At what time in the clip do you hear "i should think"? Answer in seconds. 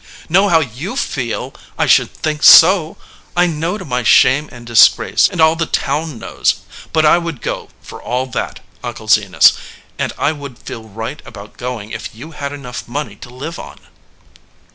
1.77-2.41